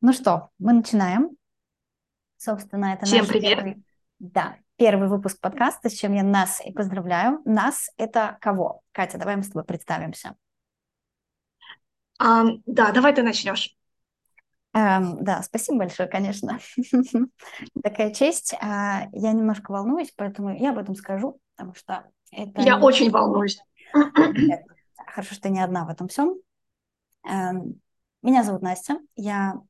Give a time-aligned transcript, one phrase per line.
[0.00, 1.30] Ну что, мы начинаем.
[2.38, 3.56] Собственно, это Всем наш привет.
[3.56, 3.84] первый,
[4.18, 7.42] да, первый выпуск подкаста, с чем я нас и поздравляю.
[7.44, 8.80] Нас– это кого?
[8.92, 10.36] Катя, давай мы с тобой представимся.
[12.18, 13.76] А, да, давай ты начнешь.
[14.72, 16.58] Эм, да, спасибо большое, конечно.
[17.82, 18.54] Такая честь.
[18.60, 22.62] А, я немножко волнуюсь, поэтому я об этом скажу, потому что это...
[22.62, 23.60] Я не- очень волнуюсь.
[23.92, 26.36] Хорошо, что ты не одна в этом всем.
[27.26, 27.80] Эм,
[28.22, 29.60] Меня зовут Настя, я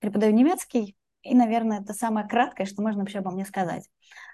[0.00, 3.88] преподаю немецкий, и, наверное, это самое краткое, что можно вообще обо мне сказать.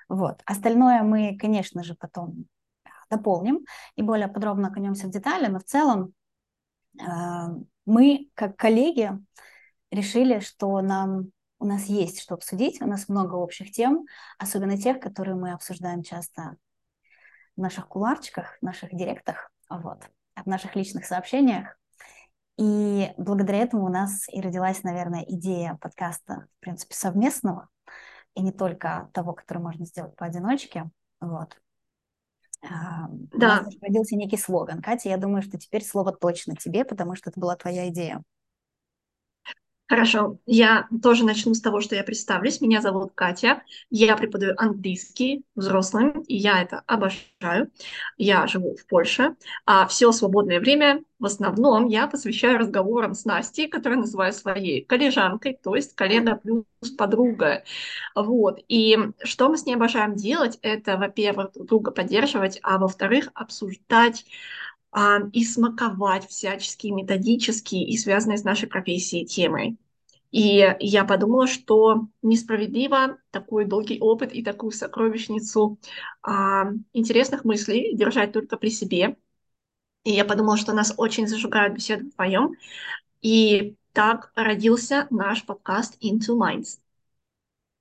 [0.09, 0.43] Вот.
[0.45, 2.47] Остальное мы, конечно же, потом
[3.11, 3.61] дополним
[3.97, 6.15] и более подробно окунемся в детали, но в целом
[7.01, 7.05] э,
[7.87, 9.13] мы, как коллеги,
[9.91, 14.07] решили, что нам, у нас есть что обсудить, у нас много общих тем,
[14.39, 16.57] особенно тех, которые мы обсуждаем часто
[17.57, 21.79] в наших куларчиках, в наших директах, вот, в наших личных сообщениях.
[22.57, 27.69] И благодаря этому у нас и родилась, наверное, идея подкаста, в принципе, совместного,
[28.35, 30.91] и не только того, который можно сделать поодиночке.
[31.21, 31.57] Вот.
[32.63, 34.81] А, У нас Да, родился некий слоган.
[34.81, 38.23] Катя, я думаю, что теперь слово точно тебе, потому что это была твоя идея.
[39.87, 40.39] Хорошо.
[40.47, 42.61] Я тоже начну с того, что я представлюсь.
[42.61, 43.63] Меня зовут Катя.
[43.91, 47.71] Я преподаю английский взрослым, и я это обожаю.
[48.17, 53.67] Я живу в Польше, а все свободное время в основном я посвящаю разговорам с Настей,
[53.67, 56.65] которую называю своей коллежанкой, то есть коллега плюс
[56.99, 57.65] подруга.
[58.15, 58.61] Вот.
[58.69, 64.27] И что мы с ней обожаем делать, это, во-первых, друг друга поддерживать, а во-вторых, обсуждать
[65.33, 69.77] и смаковать всяческие методические и связанные с нашей профессией темы.
[70.31, 75.79] И я подумала, что несправедливо такой долгий опыт и такую сокровищницу
[76.23, 79.17] а, интересных мыслей держать только при себе.
[80.03, 82.55] И я подумала, что нас очень зажигают беседы вдвоем.
[83.23, 86.79] И так родился наш подкаст Into Minds.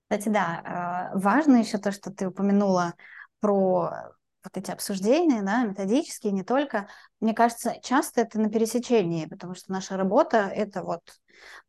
[0.08, 2.94] Кстати, да, э, важно еще то, что ты упомянула
[3.40, 6.88] про вот эти обсуждения, да, методические, не только.
[7.20, 11.02] Мне кажется, часто это на пересечении, потому что наша работа– это вот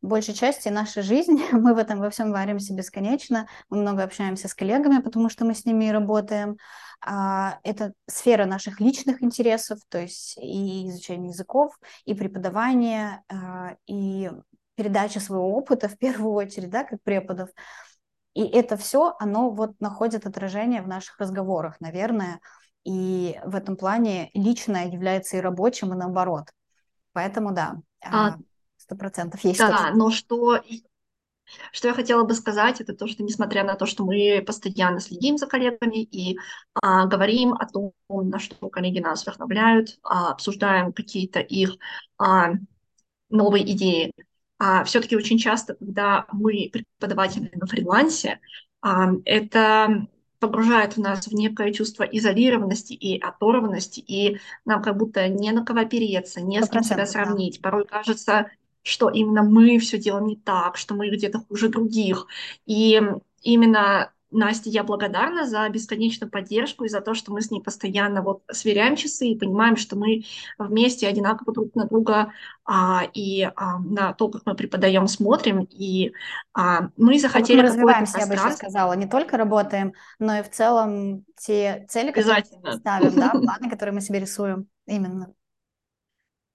[0.01, 1.43] большей части нашей жизни.
[1.51, 3.47] Мы в этом во всем варимся бесконечно.
[3.69, 6.57] Мы много общаемся с коллегами, потому что мы с ними работаем.
[7.01, 14.29] А, Это сфера наших личных интересов, то есть и изучение языков, и преподавание, а, и
[14.75, 17.49] передача своего опыта в первую очередь, да, как преподов.
[18.33, 22.41] И это все, оно вот находит отражение в наших разговорах, наверное.
[22.85, 26.45] И в этом плане личное является и рабочим, и наоборот.
[27.13, 28.37] Поэтому да, А, а,
[28.77, 29.73] сто процентов есть что-то.
[29.73, 30.61] да, но что
[31.71, 35.37] Что я хотела бы сказать, это то, что несмотря на то, что мы постоянно следим
[35.37, 36.37] за коллегами и
[36.73, 41.77] а, говорим о том, на что коллеги нас вдохновляют, а, обсуждаем какие-то их
[42.17, 42.53] а,
[43.29, 44.13] новые идеи,
[44.59, 48.39] а, все-таки очень часто, когда мы преподаватели на фрилансе,
[48.81, 50.07] а, это
[50.45, 55.65] погружает в нас в некое чувство изолированности и оторванности, и нам как будто не на
[55.65, 57.11] кого опереться, не с кем себя процентов, да.
[57.11, 57.61] сравнить.
[57.61, 58.51] Порой кажется,
[58.83, 62.27] что именно мы все делаем не так, что мы где-то хуже других.
[62.65, 63.01] И
[63.41, 68.21] именно Насте я благодарна за бесконечную поддержку и за то, что мы с ней постоянно
[68.21, 70.23] вот сверяем часы и понимаем, что мы
[70.57, 72.31] вместе одинаково друг на друга
[72.65, 75.67] а, и а, на то, как мы преподаем, смотрим.
[75.71, 76.11] И
[76.53, 80.49] а, мы захотели мы развиваемся, я бы еще сказала, не только работаем, но и в
[80.49, 84.67] целом те цели, которые мы ставим, да, планы, которые мы себе рисуем.
[84.87, 85.33] Именно.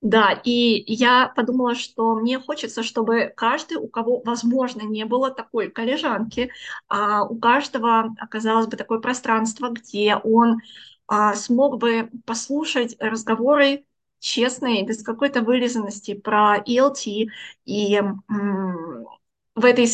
[0.03, 5.71] Да, и я подумала, что мне хочется, чтобы каждый, у кого, возможно, не было такой
[5.71, 6.50] коллежанки,
[6.88, 10.61] а у каждого оказалось бы такое пространство, где он
[11.06, 13.84] а, смог бы послушать разговоры
[14.21, 17.28] честные, без какой-то вылизанности про ELT,
[17.67, 18.00] и
[19.55, 19.87] в этой,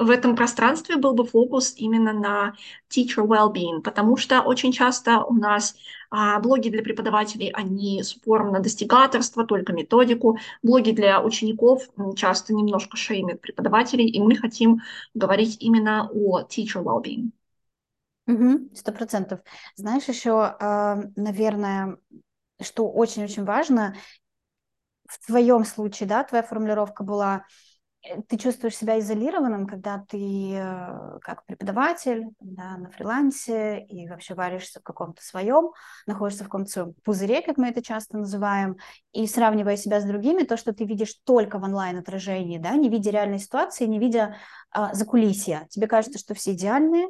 [0.00, 2.54] в этом пространстве был бы фокус именно на
[2.90, 5.76] teacher well-being, потому что очень часто у нас
[6.12, 10.38] а блоги для преподавателей, они с упором на достигаторство, только методику.
[10.60, 14.80] Блоги для учеников часто немножко шеймят преподавателей, и мы хотим
[15.14, 17.30] говорить именно о teacher well-being.
[18.74, 19.40] Сто процентов.
[19.76, 21.98] Знаешь, еще, а, наверное,
[22.60, 23.94] что очень-очень важно,
[25.06, 27.44] в твоем случае, да, твоя формулировка была,
[28.28, 34.80] ты чувствуешь себя изолированным, когда ты э, как преподаватель, да, на фрилансе и вообще варишься
[34.80, 35.72] в каком-то своем,
[36.06, 38.76] находишься в каком-то пузыре, как мы это часто называем,
[39.12, 43.10] и сравнивая себя с другими, то, что ты видишь только в онлайн-отражении, да, не видя
[43.10, 44.36] реальной ситуации, не видя
[44.70, 45.66] а, закулисья.
[45.68, 47.08] Тебе кажется, что все идеальные,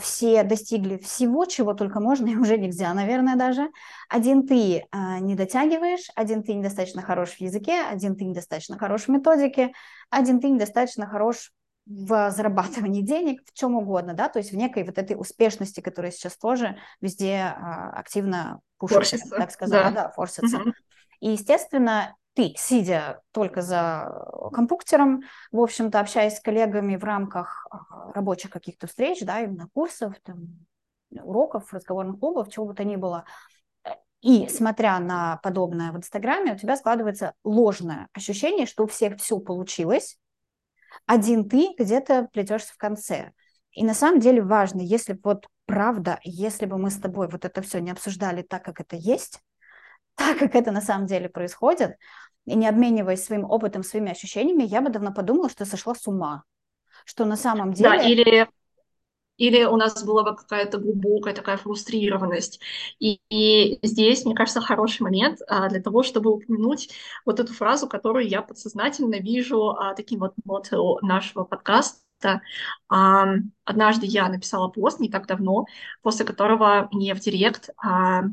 [0.00, 3.68] все достигли всего, чего только можно, и уже нельзя, наверное, даже.
[4.08, 9.02] Один ты а, не дотягиваешь, один ты недостаточно хорош в языке, один ты недостаточно хорош
[9.02, 9.72] в методике,
[10.10, 11.52] один ты недостаточно хорош
[11.86, 16.12] в зарабатывании денег, в чем угодно, да, то есть в некой вот этой успешности, которая
[16.12, 20.58] сейчас тоже везде а, активно пушится, так сказать, да, да форсится.
[20.58, 20.72] Угу.
[21.20, 25.22] И, естественно, ты, сидя только за компьютером,
[25.52, 30.66] в общем-то, общаясь с коллегами в рамках а, рабочих каких-то встреч, да, именно курсов, там,
[31.10, 33.24] уроков, разговорных клубов, чего бы то ни было,
[34.22, 39.38] и смотря на подобное в Инстаграме, у тебя складывается ложное ощущение, что у всех все
[39.38, 40.18] получилось,
[41.06, 43.32] один ты где-то плетешься в конце.
[43.72, 47.62] И на самом деле важно, если вот правда, если бы мы с тобой вот это
[47.62, 49.40] все не обсуждали так, как это есть,
[50.20, 51.96] так, как это на самом деле происходит,
[52.44, 56.44] и не обмениваясь своим опытом, своими ощущениями, я бы давно подумала, что сошла с ума.
[57.06, 57.90] Что на самом деле...
[57.90, 58.48] Да, или
[59.38, 62.60] или у нас была бы какая-то глубокая такая фрустрированность.
[62.98, 66.90] И, и здесь, мне кажется, хороший момент а, для того, чтобы упомянуть
[67.24, 72.42] вот эту фразу, которую я подсознательно вижу а, таким вот мотто нашего подкаста.
[72.90, 73.28] А,
[73.64, 75.64] однажды я написала пост не так давно,
[76.02, 78.24] после которого мне в директ а,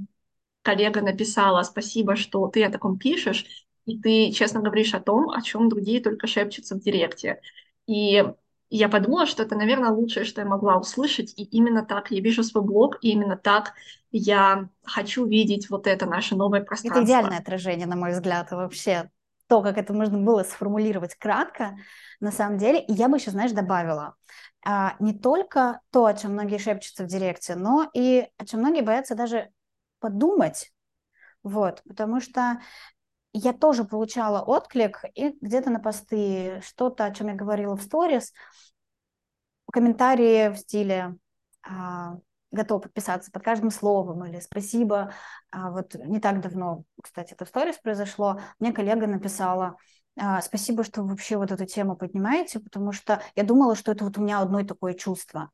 [0.68, 3.46] коллега написала «Спасибо, что ты о таком пишешь,
[3.86, 7.40] и ты честно говоришь о том, о чем другие только шепчутся в директе».
[7.88, 8.22] И
[8.70, 11.34] я подумала, что это, наверное, лучшее, что я могла услышать.
[11.38, 13.76] И именно так я вижу свой блог, и именно так
[14.12, 17.02] я хочу видеть вот это наше новое пространство.
[17.02, 19.10] Это идеальное отражение, на мой взгляд, вообще.
[19.48, 21.78] То, как это можно было сформулировать кратко,
[22.20, 22.82] на самом деле.
[22.82, 24.16] И я бы еще, знаешь, добавила,
[24.66, 28.82] а, не только то, о чем многие шепчутся в директе, но и о чем многие
[28.82, 29.50] боятся даже
[30.00, 30.72] подумать.
[31.44, 32.60] Вот, потому что
[33.34, 38.34] я тоже получала отклик и где-то на посты что-то, о чем я говорила в сторис,
[39.72, 41.18] комментарии в стиле
[41.64, 42.18] а,
[42.52, 45.14] готов подписаться под каждым словом или спасибо.
[45.52, 49.78] А вот не так давно, кстати, это в сторис произошло, мне коллега написала,
[50.20, 54.06] а, спасибо, что вы вообще вот эту тему поднимаете, потому что я думала, что это
[54.06, 55.52] вот у меня одно такое чувство.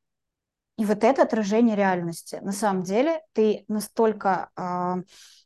[0.78, 2.40] И вот это отражение реальности.
[2.42, 5.04] На самом деле ты настолько э,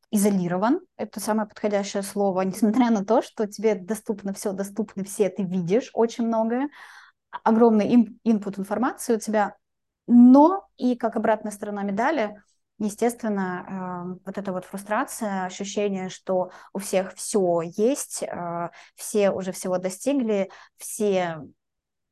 [0.10, 5.44] изолирован, это самое подходящее слово, несмотря на то, что тебе доступно все, доступны все, ты
[5.44, 6.70] видишь очень многое,
[7.44, 9.56] огромный инпут информации у тебя,
[10.08, 12.42] но и как обратная сторона медали,
[12.80, 19.52] естественно, э, вот эта вот фрустрация, ощущение, что у всех все есть, э, все уже
[19.52, 21.42] всего достигли, все,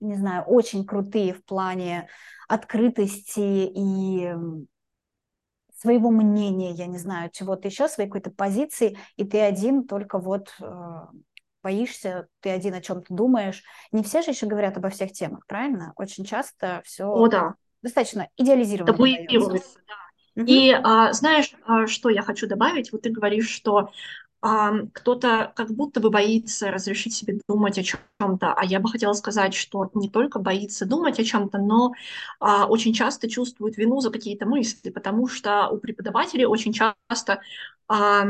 [0.05, 2.07] не знаю, очень крутые в плане
[2.47, 4.33] открытости и
[5.79, 10.53] своего мнения, я не знаю, чего-то еще, своей какой-то позиции, и ты один только вот
[10.59, 10.65] э,
[11.61, 13.63] боишься, ты один о чем-то думаешь.
[13.91, 15.93] Не все же еще говорят обо всех темах, правильно?
[15.95, 17.55] Очень часто все О, да.
[17.81, 18.93] достаточно идеализировано.
[18.93, 20.41] Табуируется, да.
[20.41, 20.45] Угу.
[20.47, 22.91] И а, знаешь, а, что я хочу добавить?
[22.91, 23.89] Вот ты говоришь, что
[24.41, 29.55] кто-то как будто бы боится разрешить себе думать о чем-то, а я бы хотела сказать,
[29.55, 31.93] что не только боится думать о чем-то, но
[32.39, 37.41] а, очень часто чувствует вину за какие-то мысли, потому что у преподавателей очень часто
[37.87, 38.25] а,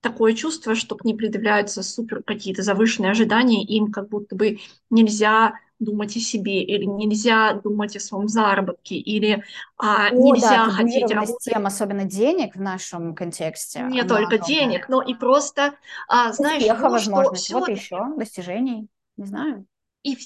[0.00, 4.58] такое чувство, что к ним предъявляются супер какие-то завышенные ожидания, им как будто бы
[4.90, 9.42] нельзя думать о себе, или нельзя думать о своем заработке, или
[9.76, 11.38] а, о, нельзя да, хотеть работать.
[11.40, 13.80] тем, особенно денег в нашем контексте.
[13.80, 14.46] Не только огромная.
[14.46, 15.74] денег, но и просто,
[16.06, 19.66] а, знаешь, Успеха, того, возможно, что вот еще, достижений, не знаю.
[20.02, 20.16] И,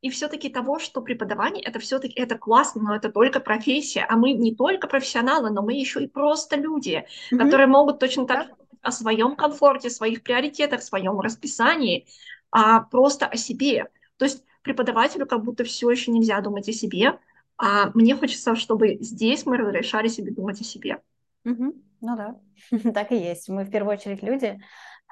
[0.00, 4.32] и все-таки того, что преподавание это все-таки это классно, но это только профессия, а мы
[4.32, 7.38] не только профессионалы, но мы еще и просто люди, mm-hmm.
[7.38, 12.06] которые могут точно так же о своем комфорте, своих приоритетах, своем расписании,
[12.50, 13.88] а просто о себе.
[14.16, 17.18] То есть преподавателю как будто все еще нельзя думать о себе,
[17.56, 21.00] а мне хочется, чтобы здесь мы разрешали себе думать о себе.
[21.44, 21.74] Угу.
[22.00, 22.36] Ну да,
[22.92, 23.48] так и есть.
[23.48, 24.60] Мы в первую очередь люди.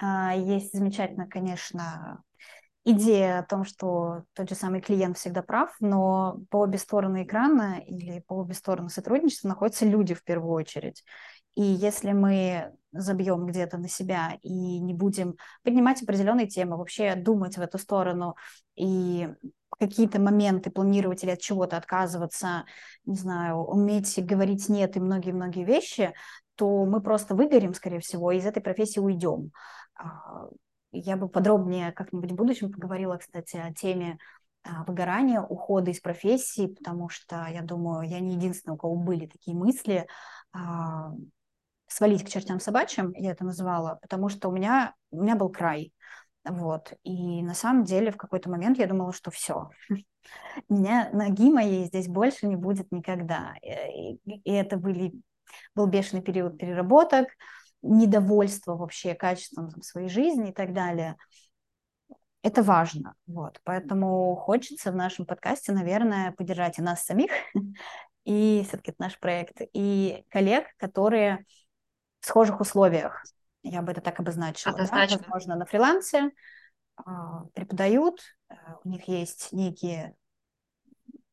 [0.00, 2.22] А, есть замечательно, конечно,
[2.84, 7.80] идея о том, что тот же самый клиент всегда прав, но по обе стороны экрана
[7.86, 11.04] или по обе стороны сотрудничества находятся люди в первую очередь.
[11.54, 17.58] И если мы забьем где-то на себя и не будем поднимать определенные темы, вообще думать
[17.58, 18.36] в эту сторону
[18.76, 19.28] и
[19.78, 22.64] какие-то моменты планировать или от чего-то отказываться,
[23.04, 26.14] не знаю, уметь говорить нет и многие-многие вещи,
[26.54, 29.52] то мы просто выгорим, скорее всего, и из этой профессии уйдем.
[30.92, 34.18] Я бы подробнее как-нибудь в будущем поговорила, кстати, о теме
[34.62, 39.26] а, выгорания, ухода из профессии, потому что, я думаю, я не единственная, у кого были
[39.26, 40.06] такие мысли,
[40.52, 41.12] а,
[41.86, 45.92] свалить к чертям собачьим, я это называла, потому что у меня, у меня был край.
[46.44, 46.92] Вот.
[47.02, 49.70] И на самом деле в какой-то момент я думала, что все,
[50.68, 53.54] меня ноги моей здесь больше не будет никогда.
[53.62, 55.12] И, и это были,
[55.74, 57.28] был бешеный период переработок,
[57.82, 61.16] недовольство вообще качеством своей жизни и так далее.
[62.42, 63.14] Это важно.
[63.26, 63.60] Вот.
[63.64, 67.30] Поэтому хочется в нашем подкасте, наверное, поддержать и нас самих,
[68.24, 71.44] и все-таки это наш проект, и коллег, которые
[72.20, 73.22] в схожих условиях,
[73.62, 75.06] я бы это так обозначила, да?
[75.10, 76.30] возможно, на фрилансе,
[76.96, 78.54] а, преподают, э,
[78.84, 80.14] у них есть некие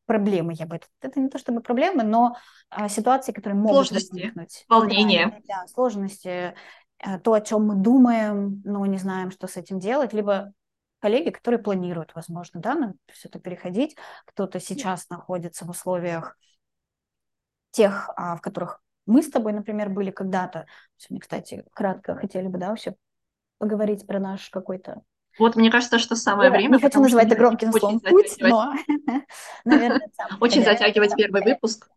[0.06, 2.38] проблемы, я бы это, не то чтобы проблемы, но
[2.70, 4.66] а, ситуации, которые могут сложности, возникнуть.
[4.70, 5.42] волнения.
[5.48, 6.56] Да, да, сложности,
[7.00, 10.54] а, то, о чем мы думаем, но не знаем, что с этим делать, либо
[11.00, 13.96] коллеги, которые планируют, возможно, да, на все это переходить.
[14.26, 16.38] Кто-то сейчас находится в условиях
[17.72, 20.66] тех, а, в которых мы с тобой, например, были когда-то.
[20.98, 22.96] Сегодня, кстати, кратко хотели бы, да, вообще
[23.58, 25.02] поговорить про наш какой-то
[25.40, 26.78] вот мне кажется, что самое Я время.
[26.78, 28.74] Не хочу называть это громким словом путь, но,
[29.66, 31.90] наверное, Очень затягивать первый выпуск.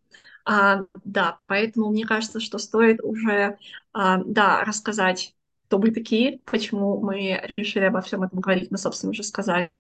[0.45, 3.59] А, да, поэтому мне кажется, что стоит уже,
[3.93, 5.35] а, да, рассказать,
[5.67, 9.71] кто мы такие, почему мы решили обо всем этом говорить, мы, собственно, уже сказали,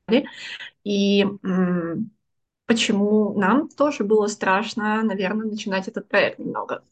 [0.85, 2.11] и м-
[2.67, 6.83] почему нам тоже было страшно, наверное, начинать этот проект немного.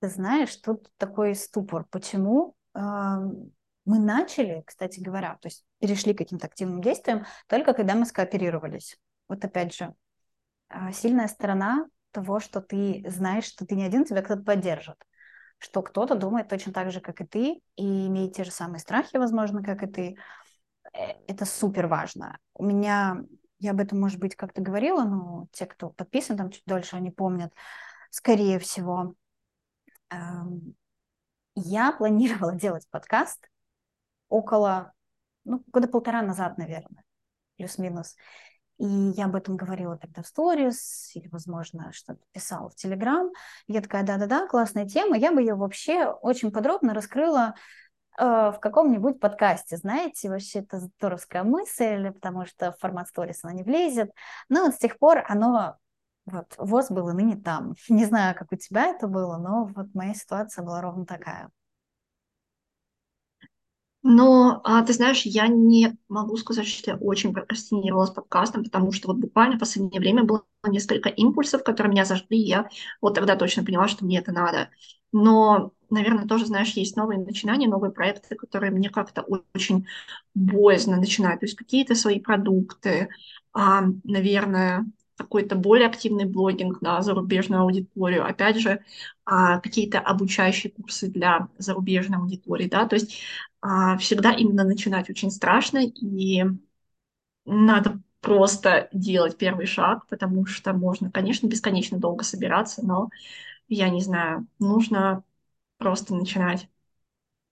[0.00, 1.84] Ты знаешь, тут такой ступор.
[1.90, 2.56] Почему?
[2.78, 8.98] Мы начали, кстати говоря, то есть перешли к каким-то активным действиям только когда мы скооперировались.
[9.28, 9.94] Вот опять же,
[10.68, 14.96] а, сильная сторона того, что ты знаешь, что ты не один, тебя кто-то поддержит,
[15.58, 19.16] что кто-то думает точно так же, как и ты, и имеет те же самые страхи,
[19.16, 20.16] возможно, как и ты.
[20.92, 22.38] Э, это супер важно.
[22.54, 23.22] У меня,
[23.58, 27.10] я об этом, может быть, как-то говорила, но те, кто подписан там чуть дольше, они
[27.10, 27.52] помнят,
[28.10, 29.14] скорее всего,
[31.58, 33.48] я планировала делать подкаст
[34.28, 34.92] около,
[35.44, 37.04] ну, года полтора назад, наверное,
[37.56, 38.16] плюс-минус.
[38.78, 43.30] И я об этом говорила тогда в сторис, или, возможно, что-то писала в Телеграм.
[43.66, 45.16] Я такая, да-да-да, классная тема.
[45.16, 47.54] Я бы ее вообще очень подробно раскрыла
[48.18, 49.76] э, в каком-нибудь подкасте.
[49.76, 54.12] Знаете, вообще это здоровская мысль, потому что в формат сторис она не влезет.
[54.48, 55.76] Но вот с тех пор оно
[56.30, 57.74] вот, ВОЗ был и ныне там.
[57.88, 61.50] Не знаю, как у тебя это было, но вот моя ситуация была ровно такая.
[64.02, 68.92] Но, а, ты знаешь, я не могу сказать, что я очень прокрастинировала с подкастом, потому
[68.92, 72.68] что вот буквально в последнее время было несколько импульсов, которые меня зажгли, и я
[73.00, 74.70] вот тогда точно поняла, что мне это надо.
[75.12, 79.86] Но, наверное, тоже, знаешь, есть новые начинания, новые проекты, которые мне как-то очень
[80.34, 81.40] боязно начинать.
[81.40, 83.08] То есть какие-то свои продукты,
[83.52, 84.86] а, наверное,
[85.18, 88.82] какой-то более активный блогинг на зарубежную аудиторию, опять же,
[89.26, 93.20] а, какие-то обучающие курсы для зарубежной аудитории, да, то есть
[93.60, 96.44] а, всегда именно начинать очень страшно, и
[97.44, 103.08] надо просто делать первый шаг, потому что можно, конечно, бесконечно долго собираться, но
[103.68, 105.24] я не знаю, нужно
[105.78, 106.68] просто начинать.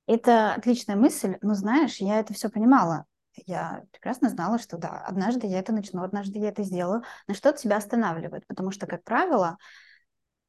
[0.06, 3.06] Это отличная мысль, но знаешь, я это все понимала
[3.47, 7.59] я прекрасно знала, что да, однажды я это начну, однажды я это сделаю, но что-то
[7.59, 9.59] тебя останавливает, потому что, как правило,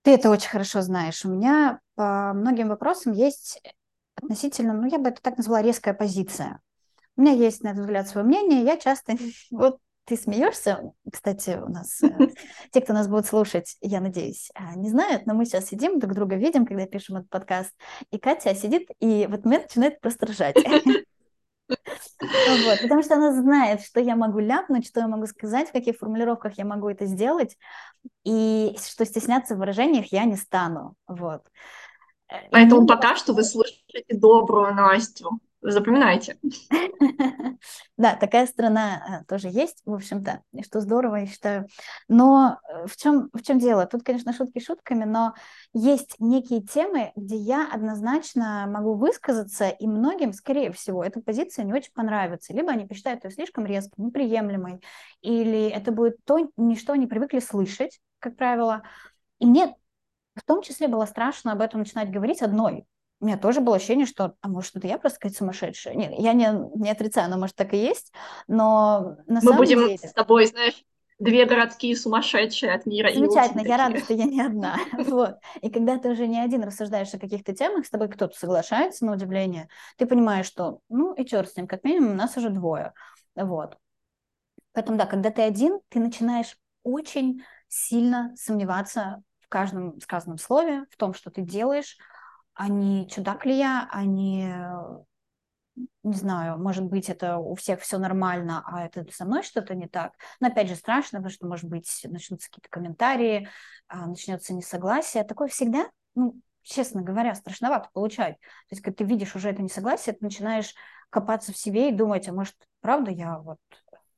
[0.03, 1.25] ты это очень хорошо знаешь.
[1.25, 3.62] У меня по многим вопросам есть
[4.15, 6.62] относительно, ну, я бы это так назвала, резкая позиция.
[7.15, 9.15] У меня есть на этот взгляд свое мнение, я часто,
[9.51, 12.08] вот ты смеешься, кстати, у нас, э,
[12.72, 16.13] те, кто нас будут слушать, я надеюсь, а, не знают, но мы сейчас сидим, друг
[16.13, 17.74] друга видим, когда пишем этот подкаст,
[18.12, 20.56] и Катя сидит и в этот момент начинает просто ржать.
[21.69, 25.97] Вот, потому что она знает, что я могу ляпнуть, что я могу сказать, в каких
[25.97, 27.57] формулировках я могу это сделать,
[28.24, 30.95] и что стесняться в выражениях я не стану.
[31.07, 31.43] Вот.
[32.51, 35.39] Поэтому и пока что вы слышите добрую Настю.
[35.71, 36.38] Запоминайте.
[37.97, 41.67] Да, такая страна э, тоже есть, в общем-то, что здорово, я считаю.
[42.07, 43.88] Но э, в чем, в чем дело?
[43.88, 45.33] Тут, конечно, шутки шутками, но
[45.74, 51.74] есть некие темы, где я однозначно могу высказаться, и многим, скорее всего, эта позиция не
[51.74, 52.53] очень понравится.
[52.53, 54.81] Либо они посчитают ее слишком резкой, неприемлемой,
[55.21, 56.38] или это будет то,
[56.77, 58.83] что они привыкли слышать, как правило.
[59.39, 59.75] И мне
[60.36, 62.86] в том числе было страшно об этом начинать говорить одной,
[63.19, 65.95] у меня тоже было ощущение, что, а может, это я просто какая-то сумасшедшая.
[65.95, 68.13] Нет, я не, не отрицаю, но может так и есть,
[68.47, 69.97] но на Мы самом будем деле...
[69.97, 70.83] с тобой, знаешь,
[71.19, 73.12] две городские сумасшедшие от мира.
[73.12, 74.77] Замечательно, я рада, что я не одна.
[75.07, 75.36] вот.
[75.62, 79.13] И когда ты уже не один рассуждаешь о каких-то темах, с тобой кто-то соглашается, на
[79.13, 82.93] удивление, ты понимаешь, что, ну и черт с ним, как минимум, нас уже двое.
[83.36, 83.77] Вот.
[84.74, 90.97] Поэтому, да, когда ты один, ты начинаешь очень сильно сомневаться в каждом сказанном слове, в
[90.97, 91.97] том, что ты делаешь,
[92.57, 94.51] а не чудак ли я, а не
[96.03, 99.87] не знаю, может быть, это у всех все нормально, а это со мной что-то не
[99.87, 100.13] так.
[100.39, 103.47] Но опять же страшно, потому что, может быть, начнутся какие-то комментарии,
[103.87, 105.23] а, начнется несогласие.
[105.23, 105.85] Такое всегда,
[106.15, 108.39] ну, честно говоря, страшновато получать.
[108.39, 110.73] То есть, когда ты видишь уже это несогласие, ты начинаешь
[111.09, 113.59] копаться в себе и думать, а может, правда я вот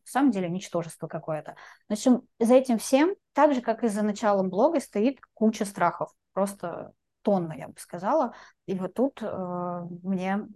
[0.03, 1.55] в самом деле ничтожество какое-то.
[1.87, 6.11] В общем, за этим всем, так же, как и за началом блога, стоит куча страхов.
[6.33, 8.33] Просто тонна, я бы сказала.
[8.65, 10.47] И вот тут э, мне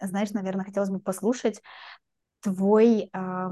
[0.00, 1.62] знаешь, наверное, хотелось бы послушать
[2.40, 3.50] твой э,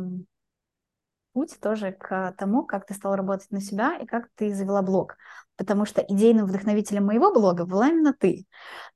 [1.32, 5.16] путь тоже к тому, как ты стала работать на себя и как ты завела блог.
[5.56, 8.46] Потому что идейным вдохновителем моего блога была именно ты.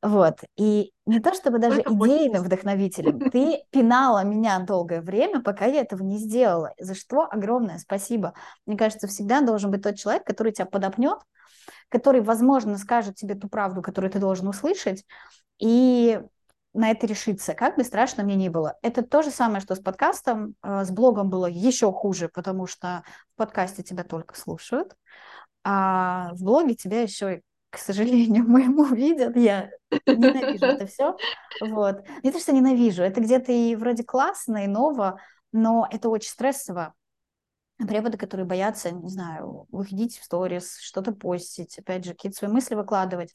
[0.00, 0.38] Вот.
[0.56, 5.80] И не то чтобы даже Только идейным вдохновителем, ты пинала меня долгое время, пока я
[5.80, 6.72] этого не сделала.
[6.78, 8.34] За что огромное спасибо.
[8.66, 11.18] Мне кажется, всегда должен быть тот человек, который тебя подопнет,
[11.92, 15.04] который, возможно, скажет тебе ту правду, которую ты должен услышать,
[15.60, 16.20] и
[16.74, 18.76] на это решиться, как бы страшно мне ни было.
[18.82, 20.54] Это то же самое, что с подкастом.
[20.62, 24.96] Э, с блогом было еще хуже, потому что в подкасте тебя только слушают,
[25.64, 29.36] а в блоге тебя еще, к сожалению, моему видят.
[29.36, 29.70] Я
[30.06, 31.16] ненавижу это все.
[31.60, 32.06] Вот.
[32.22, 35.20] Не то, что ненавижу, это где-то и вроде классно, и ново,
[35.52, 36.94] но это очень стрессово.
[37.86, 42.74] Преподы, которые боятся, не знаю, выходить в сторис, что-то постить, опять же, какие-то свои мысли
[42.74, 43.32] выкладывать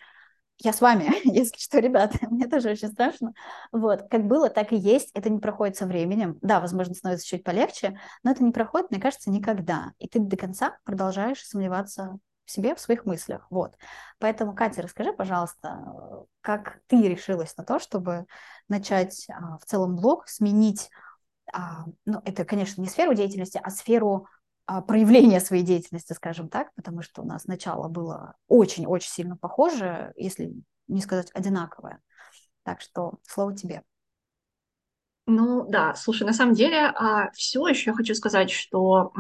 [0.60, 3.34] я с вами, если что, ребята, мне тоже очень страшно.
[3.72, 6.38] Вот, как было, так и есть, это не проходит со временем.
[6.42, 9.92] Да, возможно, становится чуть полегче, но это не проходит, мне кажется, никогда.
[10.00, 13.46] И ты до конца продолжаешь сомневаться в себе, в своих мыслях.
[13.50, 13.75] Вот.
[14.20, 18.25] Поэтому, Катя, расскажи, пожалуйста, как ты решилась на то, чтобы
[18.70, 20.89] начать а, в целом блог, сменить,
[21.54, 24.27] а, ну, это, конечно, не сферу деятельности, а сферу
[24.67, 30.12] а, проявление своей деятельности, скажем так, потому что у нас начало было очень-очень сильно похоже,
[30.17, 30.53] если
[30.88, 32.01] не сказать одинаковое.
[32.63, 33.83] Так что слово тебе.
[35.25, 39.13] Ну да, слушай, на самом деле, а, все еще хочу сказать, что,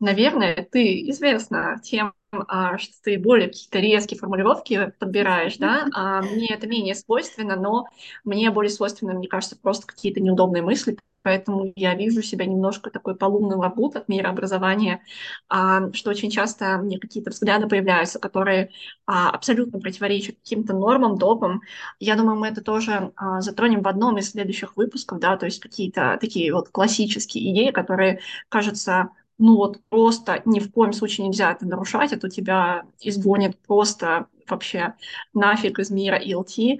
[0.00, 6.48] наверное, ты известна тем, а, что ты более какие-то резкие формулировки подбираешь, да, а мне
[6.48, 7.86] это менее свойственно, но
[8.24, 13.16] мне более свойственно, мне кажется, просто какие-то неудобные мысли, Поэтому я вижу себя немножко такой
[13.16, 15.02] полумный лабут от мира образования,
[15.48, 18.70] а, что очень часто мне какие-то взгляды появляются, которые
[19.06, 21.62] а, абсолютно противоречат каким-то нормам, допам.
[21.98, 25.60] Я думаю, мы это тоже а, затронем в одном из следующих выпусков, да, то есть
[25.60, 31.52] какие-то такие вот классические идеи, которые, кажется, ну вот просто ни в коем случае нельзя
[31.52, 34.94] это нарушать, а то тебя изгонят просто вообще
[35.32, 36.78] нафиг из мира ELT.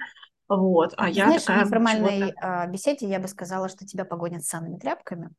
[0.48, 1.62] Вот, а я Знаешь, такая...
[1.62, 5.30] в неформальной а, беседе я бы сказала, что тебя погонят с санными тряпками.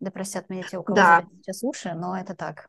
[0.00, 1.24] Да простят меня те, у кого да.
[1.42, 2.68] сейчас уши, но это так.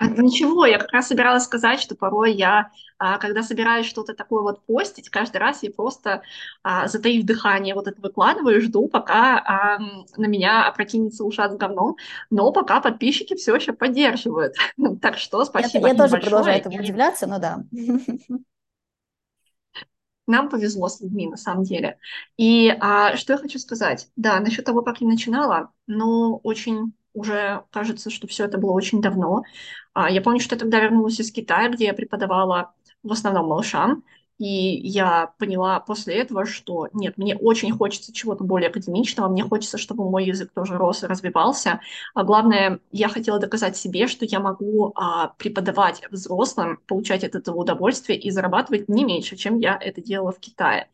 [0.00, 4.40] А, ничего, я как раз собиралась сказать, что порой я, а, когда собираюсь что-то такое
[4.40, 6.22] вот постить, каждый раз я просто,
[6.62, 9.78] а, затаив дыхание, вот это выкладываю, жду, пока
[10.16, 11.96] на меня опрокинется ушат с говном,
[12.30, 14.54] но пока подписчики все еще поддерживают.
[15.02, 17.62] Так что спасибо Я, я тоже продолжаю этому удивляться, но да.
[20.30, 21.98] Нам повезло с людьми, на самом деле.
[22.36, 24.08] И а, что я хочу сказать?
[24.16, 29.02] Да, насчет того, как я начинала, но очень уже кажется, что все это было очень
[29.02, 29.42] давно.
[29.92, 34.04] А, я помню, что я тогда вернулась из Китая, где я преподавала в основном малышам,
[34.40, 39.76] и я поняла после этого, что нет, мне очень хочется чего-то более академичного, мне хочется,
[39.76, 41.80] чтобы мой язык тоже рос и развивался.
[42.14, 47.58] А главное, я хотела доказать себе, что я могу а, преподавать взрослым, получать от этого
[47.58, 50.88] удовольствие и зарабатывать не меньше, чем я это делала в Китае.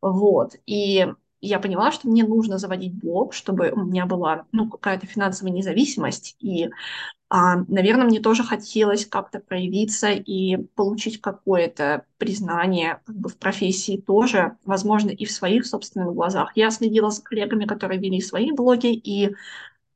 [0.00, 0.54] Вот.
[0.64, 1.06] И
[1.42, 6.34] я поняла, что мне нужно заводить блог, чтобы у меня была ну, какая-то финансовая независимость.
[6.40, 6.70] И
[7.28, 13.96] а, наверное, мне тоже хотелось как-то проявиться и получить какое-то признание как бы, в профессии
[13.96, 16.52] тоже, возможно, и в своих собственных глазах.
[16.54, 19.34] Я следила за коллегами, которые вели свои блоги, и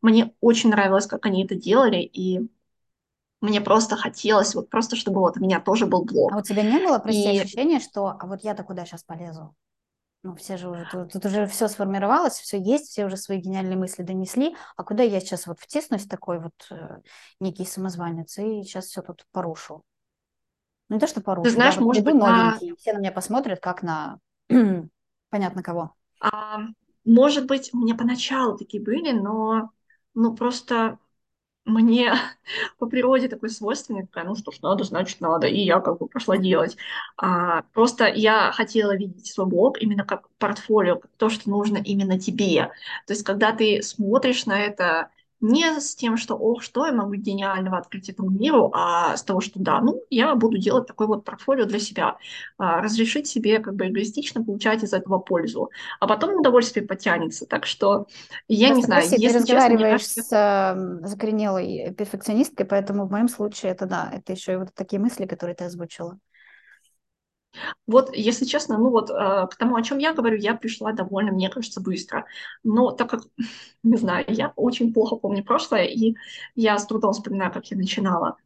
[0.03, 2.49] мне очень нравилось, как они это делали, и
[3.40, 6.33] мне просто хотелось, вот просто, чтобы вот у меня тоже был блог.
[6.33, 7.38] А у тебя не было, прости, и...
[7.38, 9.55] ощущения, что а вот я-то куда сейчас полезу?
[10.22, 13.78] Ну, все же уже, тут, тут уже все сформировалось, все есть, все уже свои гениальные
[13.78, 16.98] мысли донесли, а куда я сейчас вот втиснусь такой вот э,
[17.40, 19.83] некий самозванец и сейчас все тут порушу.
[20.88, 22.76] Ну, не то, что порушу, Ты знаешь, да, может быть, новенький, на...
[22.76, 24.18] все на меня посмотрят, как на
[25.30, 25.94] понятно кого.
[26.20, 26.61] А,
[27.04, 29.70] может быть, у меня поначалу такие были, но
[30.14, 30.98] ну, просто
[31.70, 32.14] мне
[32.78, 36.06] по природе такой свойственный, такая, ну что ж, надо, значит, надо, и я как бы
[36.09, 36.76] пошла делать.
[37.16, 42.18] А, просто я хотела видеть свой блог именно как портфолио, как то, что нужно именно
[42.18, 42.70] тебе.
[43.06, 47.14] То есть, когда ты смотришь на это не с тем, что, ох, что я могу
[47.14, 51.24] гениального открыть этому миру, а с того, что да, ну, я буду делать такой вот
[51.24, 52.18] портфолио для себя,
[52.59, 57.46] а, разрешить себе как бы эгоистично получать из этого пользу, а потом удовольствие потянется.
[57.46, 58.07] Так что
[58.48, 62.66] я Просто не знаю, прости, ты если честно, мне разговариваешь кажется, с э, закоренелой перфекционисткой,
[62.66, 66.18] поэтому в моем случае это да, это еще и вот такие мысли, которые ты озвучила.
[67.87, 69.15] Вот, если честно, ну вот э,
[69.51, 72.27] к тому, о чем я говорю, я пришла довольно, мне кажется, быстро.
[72.63, 73.23] Но так как,
[73.83, 76.15] не знаю, я очень плохо помню прошлое, и
[76.55, 78.37] я с трудом вспоминаю, как я начинала.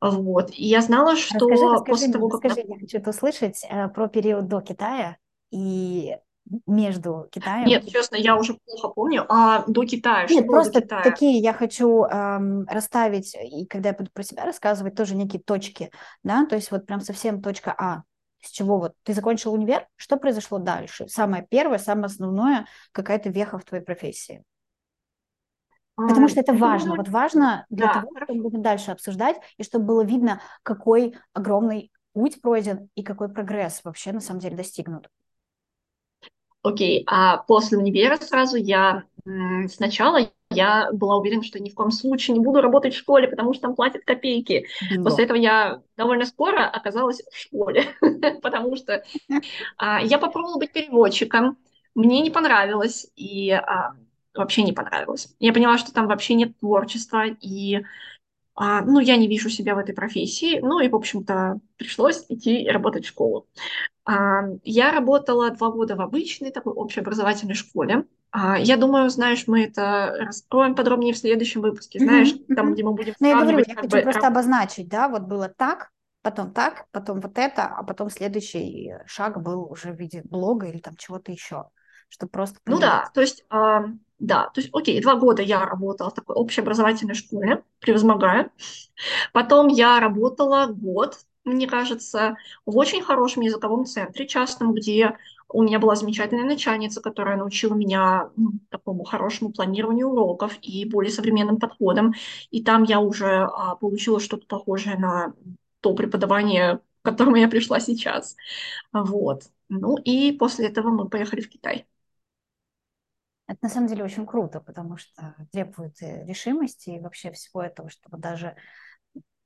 [0.00, 0.50] Вот.
[0.52, 2.44] И я знала, Расскажи, что расскажи, после того, как...
[2.44, 5.16] расскажи, я хочу это услышать э, про период до Китая
[5.50, 6.16] и
[6.66, 7.66] между Китаем.
[7.66, 9.24] Нет, честно, я уже плохо помню.
[9.28, 11.02] А до Китая, что Нет, было до просто Китая?
[11.02, 15.90] такие я хочу эм, расставить, и когда я буду про себя рассказывать, тоже некие точки,
[16.22, 18.02] да, то есть вот прям совсем точка А,
[18.44, 21.08] с чего вот ты закончил универ, что произошло дальше?
[21.08, 24.44] Самое первое, самое основное, какая-то веха в твоей профессии.
[26.06, 26.96] Потому что это важно.
[26.96, 31.92] Вот важно для Да, того, чтобы будем дальше обсуждать, и чтобы было видно, какой огромный
[32.12, 35.08] путь пройден и какой прогресс вообще на самом деле достигнут.
[36.62, 39.04] Окей, а после универа сразу я
[39.68, 43.52] сначала я была уверена, что ни в коем случае не буду работать в школе, потому
[43.52, 44.66] что там платят копейки.
[44.90, 45.10] Бинго.
[45.10, 47.86] После этого я довольно скоро оказалась в школе,
[48.42, 49.04] потому что
[49.76, 51.56] а, я попробовала быть переводчиком,
[51.94, 53.94] мне не понравилось и а,
[54.34, 55.34] вообще не понравилось.
[55.38, 57.82] Я поняла, что там вообще нет творчества и
[58.54, 62.68] а, ну я не вижу себя в этой профессии, ну и в общем-то пришлось идти
[62.68, 63.48] работать в школу.
[64.04, 68.04] А, Я работала два года в обычной такой общеобразовательной школе.
[68.32, 72.00] А, Я думаю, знаешь, мы это раскроем подробнее в следующем выпуске.
[72.00, 74.02] Знаешь, Мгм, там, где мы будем Но я говорю, я хочу бы...
[74.02, 75.90] просто обозначить, да, вот было так,
[76.22, 80.78] потом так, потом вот это, а потом следующий шаг был уже в виде блога или
[80.78, 81.70] там чего-то еще,
[82.08, 83.12] чтобы просто Ну да, понимать.
[83.14, 83.84] то есть, а,
[84.26, 88.50] да, то есть, окей, два года я работала в такой общеобразовательной школе, превозмогая.
[89.32, 95.16] Потом я работала год, мне кажется, в очень хорошем языковом центре частном, где
[95.48, 101.12] у меня была замечательная начальница, которая научила меня ну, такому хорошему планированию уроков и более
[101.12, 102.14] современным подходам.
[102.50, 105.34] И там я уже а, получила что-то похожее на
[105.80, 108.36] то преподавание, к которому я пришла сейчас.
[108.92, 109.42] Вот.
[109.68, 111.86] Ну и после этого мы поехали в Китай.
[113.46, 117.90] Это на самом деле очень круто, потому что требует э, решимости и вообще всего этого,
[117.90, 118.56] чтобы даже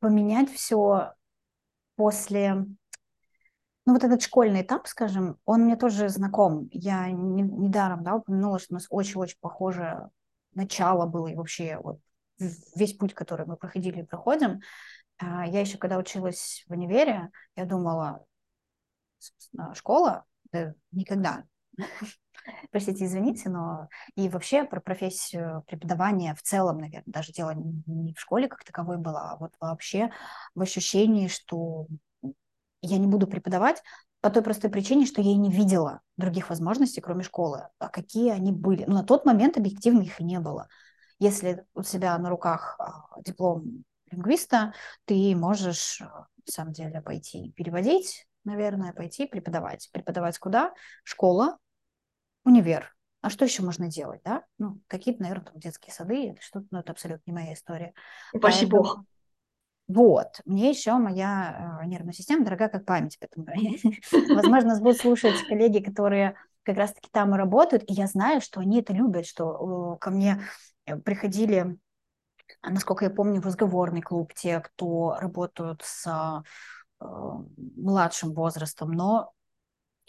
[0.00, 1.14] поменять все
[1.96, 2.66] после...
[3.86, 6.68] Ну, вот этот школьный этап, скажем, он мне тоже знаком.
[6.72, 10.10] Я не- недаром, да, упомянула, что у нас очень-очень похожее
[10.52, 11.98] начало было и вообще вот
[12.38, 14.60] весь путь, который мы проходили и проходим.
[15.18, 18.24] А, Я еще когда училась в универе, я думала,
[19.18, 21.44] собственно, школа, да никогда.
[22.70, 28.20] Простите, извините, но и вообще про профессию преподавания в целом, наверное, даже дело не в
[28.20, 30.10] школе как таковой было, а вот вообще
[30.54, 31.86] в ощущении, что
[32.82, 33.82] я не буду преподавать
[34.20, 37.68] по той простой причине, что я и не видела других возможностей, кроме школы.
[37.78, 38.84] А какие они были?
[38.84, 40.68] Ну, на тот момент объективно их не было.
[41.18, 44.72] Если у тебя на руках а, диплом лингвиста,
[45.04, 49.88] ты можешь, а, на самом деле, пойти переводить, наверное, пойти преподавать.
[49.92, 50.72] Преподавать куда?
[51.04, 51.58] Школа,
[52.48, 52.94] универ.
[53.20, 54.44] А что еще можно делать, да?
[54.58, 57.92] Ну, какие-то, наверное, там детские сады, это что-то, ну, это абсолютно не моя история.
[58.32, 58.86] Упаси бог.
[58.86, 59.06] Поэтому
[59.88, 63.46] вот, мне еще моя э, нервная система дорога как память, поэтому
[64.34, 68.60] возможно, нас будут слушать коллеги, которые как раз-таки там и работают, и я знаю, что
[68.60, 70.42] они это любят, что ко мне
[70.84, 71.78] э, приходили,
[72.62, 76.06] насколько я помню, в разговорный клуб те, кто работают с
[77.00, 77.04] э,
[77.76, 79.32] младшим возрастом, но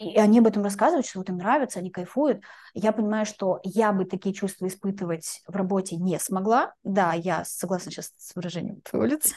[0.00, 2.42] и они об этом рассказывают, что вот им нравится, они кайфуют.
[2.72, 6.72] Я понимаю, что я бы такие чувства испытывать в работе не смогла.
[6.82, 9.34] Да, я согласна сейчас с выражением твоего лица.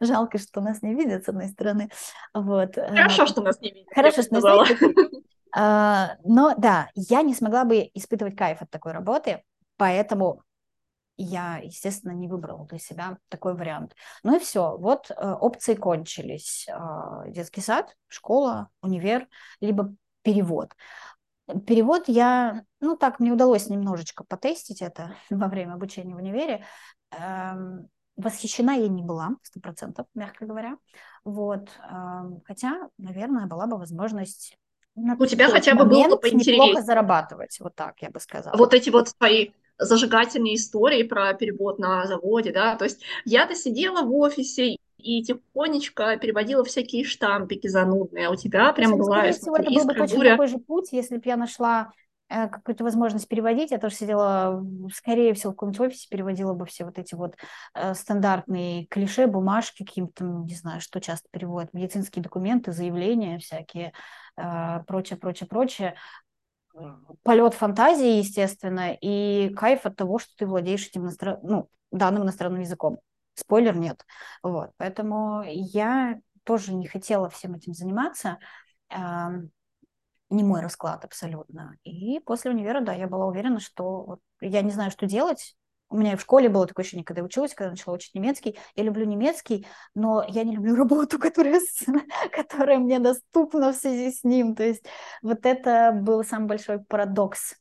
[0.00, 1.90] Жалко, что нас не видят, с одной стороны.
[2.34, 2.76] Вот.
[2.76, 5.12] э, Хорошо, что нас не видят, Хорошо, что нас не видят.
[5.54, 9.44] А, Но да, я не смогла бы испытывать кайф от такой работы,
[9.76, 10.42] поэтому
[11.16, 13.94] я, естественно, не выбрала для себя такой вариант.
[14.22, 16.66] Ну и все, вот э, опции кончились.
[16.70, 19.28] А, Детский сад, школа, универ,
[19.60, 20.70] либо перевод.
[21.66, 26.64] Перевод я, ну так, мне удалось немножечко потестить это во время обучения в универе.
[27.10, 30.76] Эм, Восхищена я не была, сто процентов, мягко говоря.
[31.24, 31.68] Вот.
[31.90, 34.56] эм, Хотя, наверное, была бы возможность
[34.94, 36.82] на У тебя хотя бы было неплохо поинтереснее.
[36.82, 37.58] зарабатывать.
[37.60, 38.56] Вот так я бы сказала.
[38.56, 39.50] Вот эти вот твои
[39.84, 46.16] зажигательные истории про перевод на заводе, да, то есть я-то сидела в офисе и тихонечко
[46.16, 49.70] переводила всякие штампики занудные, а у тебя прям Слушай, ну, была, скорее я всего, это
[49.70, 50.30] был бы точно буря.
[50.30, 51.92] такой же путь, если бы я нашла
[52.28, 53.72] э, какую-то возможность переводить.
[53.72, 54.64] Я тоже сидела,
[54.94, 57.34] скорее всего, в каком-нибудь офисе, переводила бы все вот эти вот
[57.74, 63.92] э, стандартные клише, бумажки, каким-то, не знаю, что часто переводят, медицинские документы, заявления всякие,
[64.36, 65.94] э, прочее, прочее, прочее.
[67.22, 71.38] Полет фантазии, естественно, и кайф от того, что ты владеешь этим иностран...
[71.42, 72.98] ну, данным иностранным языком.
[73.34, 74.04] Спойлер нет.
[74.42, 74.70] Вот.
[74.76, 78.38] Поэтому я тоже не хотела всем этим заниматься.
[78.90, 81.76] Не мой расклад абсолютно.
[81.84, 85.56] И после универа, да, я была уверена, что вот, я не знаю, что делать.
[85.92, 88.58] У меня и в школе было такое ощущение, когда я училась, когда начала учить немецкий.
[88.74, 91.60] Я люблю немецкий, но я не люблю работу, которая,
[92.32, 94.54] которая мне доступна в связи с ним.
[94.56, 94.84] То есть
[95.22, 97.56] вот это был самый большой парадокс.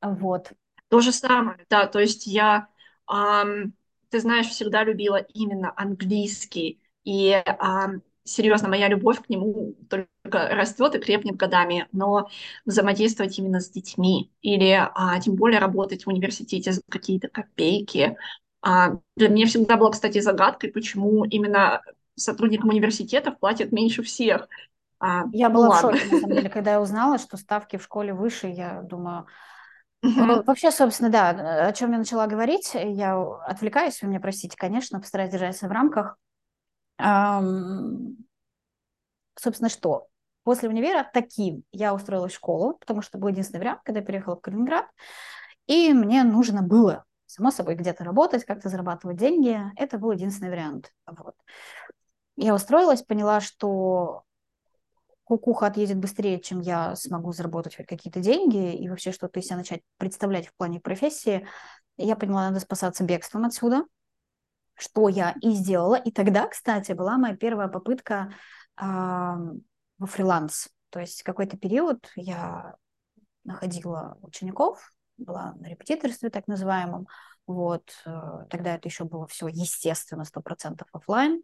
[0.00, 0.52] Вот.
[0.88, 1.86] То же самое, да.
[1.86, 2.68] То есть я
[4.14, 6.80] ты знаешь, всегда любила именно английский.
[7.02, 7.88] И а,
[8.24, 12.28] серьезно, моя любовь к нему только растет и крепнет годами, но
[12.64, 18.16] взаимодействовать именно с детьми или а, тем более работать в университете за какие-то копейки.
[18.62, 21.82] А, для меня всегда было, кстати, загадкой, почему именно
[22.16, 24.48] сотрудникам университетов платят меньше всех.
[24.98, 25.92] А, я ну, была ладно.
[25.92, 29.26] в шоке, на самом деле, когда я узнала, что ставки в школе выше, я думаю.
[30.02, 35.32] Вообще, собственно, да, о чем я начала говорить, я отвлекаюсь, вы меня простите, конечно, постараюсь
[35.32, 36.18] держаться в рамках.
[36.98, 38.16] Собственно,
[39.68, 40.08] что?
[40.44, 44.36] После универа таким я устроилась в школу, потому что был единственный вариант, когда я переехала
[44.36, 44.86] в Калининград,
[45.66, 49.58] и мне нужно было, само собой, где-то работать, как-то зарабатывать деньги.
[49.76, 50.92] Это был единственный вариант.
[51.06, 51.34] Вот.
[52.36, 54.24] Я устроилась, поняла, что
[55.24, 59.80] кукуха отъедет быстрее, чем я смогу заработать какие-то деньги и вообще что-то из себя начать
[59.96, 61.46] представлять в плане профессии,
[61.96, 63.84] я поняла, надо спасаться бегством отсюда,
[64.74, 65.96] что я и сделала.
[65.96, 68.32] И тогда, кстати, была моя первая попытка
[68.80, 70.68] э, во фриланс.
[70.90, 72.76] То есть какой-то период я
[73.44, 77.06] находила учеников, была на репетиторстве так называемом.
[77.46, 81.42] Вот, э, тогда это еще было все, естественно, 100% офлайн.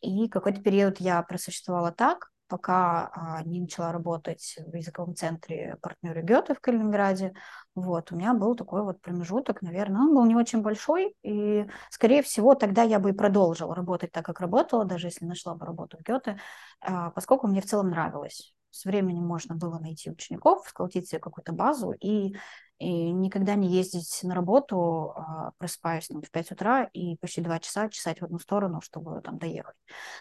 [0.00, 6.22] И какой-то период я просуществовала так, пока а, не начала работать в языковом центре партнера
[6.22, 7.34] Гёте в Калининграде,
[7.74, 12.22] вот, у меня был такой вот промежуток, наверное, он был не очень большой, и, скорее
[12.22, 15.98] всего, тогда я бы и продолжила работать так, как работала, даже если нашла бы работу
[15.98, 16.38] в Гёте,
[16.80, 18.54] а, поскольку мне в целом нравилось.
[18.70, 22.36] С временем можно было найти учеников, сколотить себе какую-то базу и
[22.78, 27.58] и никогда не ездить на работу, а, просыпаюсь там, в 5 утра и почти 2
[27.58, 29.76] часа чесать в одну сторону, чтобы там доехать.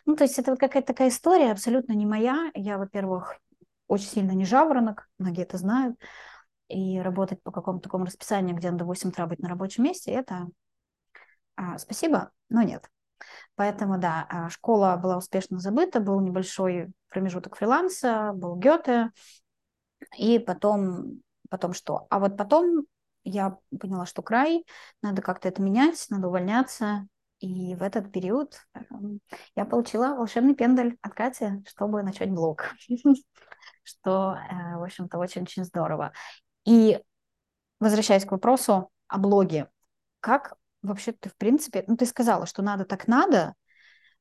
[0.06, 2.52] Ну, то есть это вот какая-то такая история, абсолютно не моя.
[2.56, 3.38] Я, во-первых,
[3.88, 5.98] очень сильно не жаворонок, многие это знают,
[6.68, 10.12] и работать по какому-то такому расписанию, где надо в 8 утра быть на рабочем месте,
[10.12, 10.48] это
[11.56, 12.90] а, спасибо, но нет.
[13.56, 19.12] Поэтому, да, а, школа была успешно забыта, был небольшой промежуток фриланса, был Гёте,
[20.18, 22.08] и потом потом что?
[22.10, 22.86] А вот потом
[23.24, 24.66] я поняла, что край,
[25.02, 27.08] надо как-то это менять, надо увольняться.
[27.40, 29.20] И в этот период эм,
[29.56, 32.74] я получила волшебный пендаль от Кати, чтобы начать блог,
[33.84, 36.14] что, э, в общем-то, очень-очень здорово.
[36.66, 37.00] И
[37.80, 39.70] возвращаясь к вопросу о блоге,
[40.20, 43.54] как вообще ты, в принципе, ну, ты сказала, что надо так надо,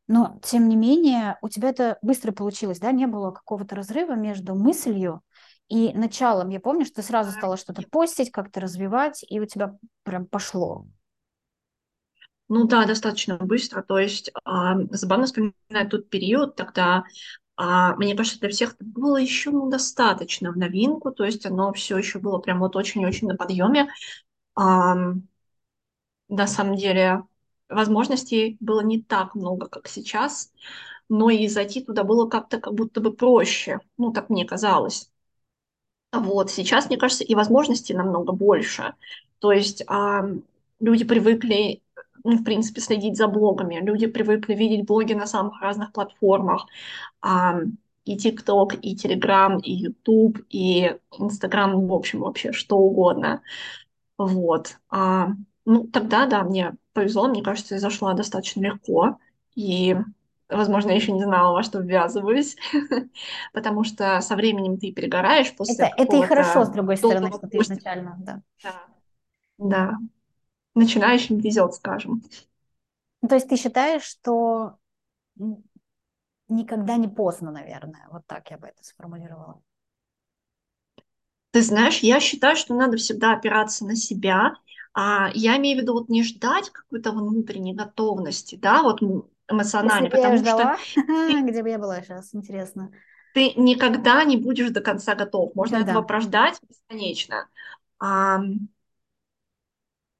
[0.08, 4.54] но, тем не менее, у тебя это быстро получилось, да, не было какого-то разрыва между
[4.54, 5.22] мыслью
[5.68, 9.76] и началом, я помню, что ты сразу стала что-то постить, как-то развивать, и у тебя
[10.04, 10.86] прям пошло.
[12.48, 13.82] Ну да, достаточно быстро.
[13.82, 17.04] То есть а, забавно вспоминать тот период, тогда,
[17.56, 21.72] а, мне кажется, для всех это было еще ну, достаточно в новинку, то есть оно
[21.72, 23.88] все еще было прям вот очень-очень на подъеме.
[24.54, 24.94] А,
[26.28, 27.22] на самом деле
[27.68, 30.52] возможностей было не так много, как сейчас,
[31.08, 35.10] но и зайти туда было как-то как будто бы проще, ну так мне казалось.
[36.18, 38.94] Вот, сейчас, мне кажется, и возможностей намного больше.
[39.38, 40.24] То есть а,
[40.80, 41.82] люди привыкли,
[42.24, 46.66] ну, в принципе, следить за блогами, люди привыкли видеть блоги на самых разных платформах.
[47.20, 47.60] А,
[48.04, 53.42] и TikTok, и Telegram, и YouTube, и Instagram, в общем, вообще что угодно.
[54.16, 54.78] Вот.
[54.88, 55.30] А,
[55.64, 59.18] ну, тогда, да, мне повезло, мне кажется, я зашла достаточно легко.
[59.56, 59.96] И
[60.48, 62.56] возможно, я еще не знала, во что ввязываюсь,
[63.52, 67.46] потому что со временем ты перегораешь после Это, это и хорошо, с другой стороны, что
[67.48, 68.42] ты изначально, да.
[68.62, 68.86] да.
[69.58, 69.94] Да,
[70.74, 72.22] начинающим везет, скажем.
[73.22, 74.78] Ну, то есть ты считаешь, что
[76.48, 79.62] никогда не поздно, наверное, вот так я бы это сформулировала.
[81.50, 84.54] Ты знаешь, я считаю, что надо всегда опираться на себя.
[84.92, 89.00] А я имею в виду вот не ждать какой-то внутренней готовности, да, вот
[89.48, 91.02] эмоционально, Если я ждала, что...
[91.50, 92.90] где бы я была сейчас, интересно.
[93.34, 95.54] ты никогда не будешь до конца готов.
[95.54, 97.48] Можно этого прождать бесконечно.
[97.98, 98.40] А,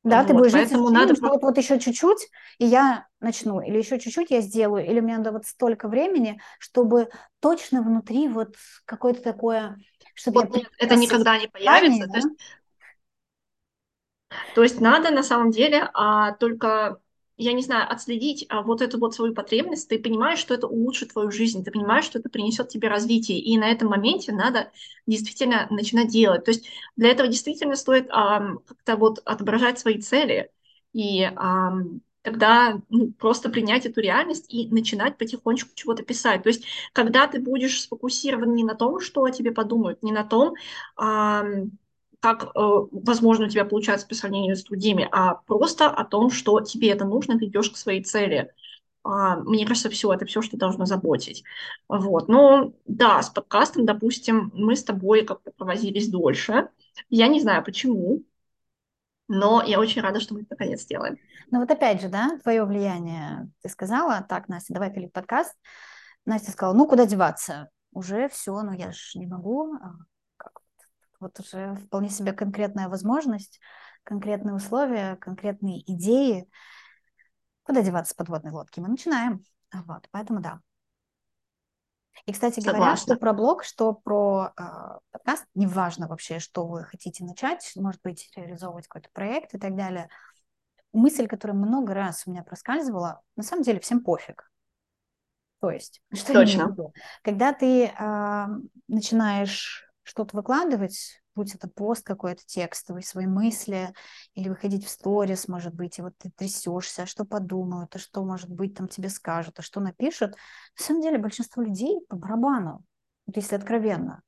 [0.05, 1.17] Да, ты будешь жить поэтому надо...
[1.17, 5.17] что вот, вот еще чуть-чуть, и я начну, или еще чуть-чуть я сделаю, или мне
[5.19, 7.09] надо вот столько времени, чтобы
[7.41, 9.77] точно внутри вот какое-то такое,
[10.15, 12.07] чтобы Вот я нет, это никогда не появится.
[12.07, 12.13] да?
[12.13, 12.29] То есть
[14.55, 17.01] То есть надо на самом деле а, только,
[17.37, 19.89] я не знаю, отследить а, вот эту вот свою потребность.
[19.89, 23.39] Ты понимаешь, что это улучшит твою жизнь, ты понимаешь, что это принесет тебе развитие.
[23.39, 24.73] И на этом моменте надо
[25.07, 26.45] действительно начинать делать.
[26.45, 30.51] То есть для этого действительно стоит а, как-то вот отображать свои цели
[30.93, 31.73] и а,
[32.23, 36.43] тогда ну, просто принять эту реальность и начинать потихонечку чего-то писать.
[36.43, 40.25] То есть когда ты будешь сфокусирован не на том, что о тебе подумают, не на
[40.25, 40.55] том,
[40.97, 41.45] а,
[42.27, 42.49] как, э,
[42.91, 47.05] возможно, у тебя получается по сравнению с другими, а просто о том, что тебе это
[47.05, 48.53] нужно, ты идешь к своей цели.
[49.05, 51.45] А, мне кажется, все, это все, что должно заботить.
[51.89, 52.27] Вот.
[52.27, 56.69] Но да, с подкастом, допустим, мы с тобой как-то провозились дольше.
[57.11, 58.25] Я не знаю, почему,
[59.29, 61.19] но я очень рада, что мы это наконец сделаем.
[61.53, 65.55] Ну вот опять же, да, твое влияние, ты сказала, так, Настя, давай пилить подкаст.
[66.25, 67.71] Настя сказала, ну куда деваться?
[67.93, 69.93] Уже все, ну я же не могу, а
[71.27, 73.61] вот уже вполне себе конкретная возможность,
[74.05, 76.49] конкретные условия, конкретные идеи.
[77.65, 78.81] Куда деваться с подводной лодки?
[78.81, 79.45] Мы начинаем.
[79.73, 80.61] Вот, поэтому да.
[82.25, 82.79] И, кстати Согласна.
[82.79, 84.63] говоря, что про блог, что про э,
[85.11, 90.09] подкаст, неважно вообще, что вы хотите начать, может быть, реализовывать какой-то проект и так далее.
[90.93, 94.51] Мысль, которая много раз у меня проскальзывала, на самом деле всем пофиг.
[95.61, 96.39] То есть, что Точно.
[96.39, 96.95] я имею в виду?
[97.23, 98.47] Когда ты э,
[98.89, 103.93] начинаешь что-то выкладывать, будь это пост какой-то текстовый, свои мысли,
[104.35, 108.25] или выходить в сторис, может быть, и вот ты трясешься, а что подумают, а что,
[108.25, 110.31] может быть, там тебе скажут, а что напишут.
[110.79, 112.85] На самом деле большинство людей по барабану,
[113.27, 114.23] вот если откровенно.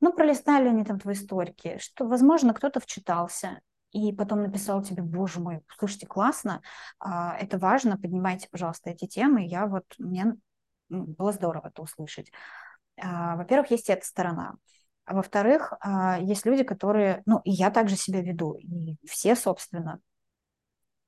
[0.00, 5.40] Ну, пролистали они там твои историки, что, возможно, кто-то вчитался, и потом написал тебе, боже
[5.40, 6.62] мой, слушайте, классно,
[6.98, 9.46] а, это важно, поднимайте, пожалуйста, эти темы.
[9.46, 10.36] Я вот, мне
[10.88, 12.30] было здорово это услышать.
[13.00, 14.54] А, во-первых, есть эта сторона.
[15.04, 20.00] А во-вторых, а, есть люди, которые, ну, и я также себя веду, и все, собственно,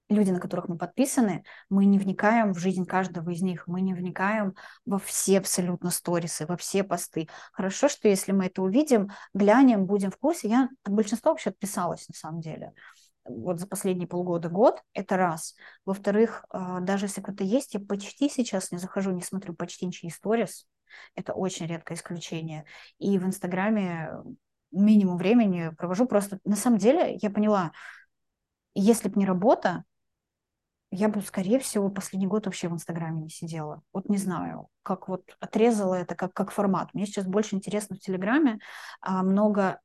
[0.09, 3.95] люди, на которых мы подписаны, мы не вникаем в жизнь каждого из них, мы не
[3.95, 4.55] вникаем
[4.85, 7.29] во все абсолютно сторисы, во все посты.
[7.53, 10.49] Хорошо, что если мы это увидим, глянем, будем в курсе.
[10.49, 12.73] Я от большинства вообще отписалась, на самом деле.
[13.25, 15.57] Вот за последние полгода, год, это раз.
[15.85, 20.11] Во-вторых, а, даже если кто-то есть, я почти сейчас не захожу, не смотрю почти ничьи
[20.11, 20.67] сторис,
[21.15, 22.65] это очень редкое исключение.
[22.99, 24.11] И в Инстаграме
[24.71, 26.39] минимум времени провожу просто...
[26.45, 27.73] На самом деле, я поняла,
[28.75, 29.85] если бы не работа,
[30.91, 33.83] я бы, скорее всего, последний год вообще в Инстаграме не сидела.
[33.93, 36.95] Вот не знаю, как вот отрезала это как, как формат.
[36.95, 38.61] Мне сейчас больше интересно в Телеграме.
[39.01, 39.81] А, много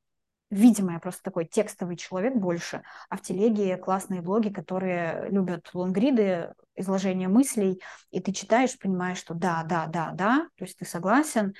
[0.52, 6.52] видимо, я просто такой текстовый человек больше, а в телеге классные блоги, которые любят лонгриды,
[6.76, 11.54] изложение мыслей, и ты читаешь, понимаешь, что да, да, да, да, то есть ты согласен.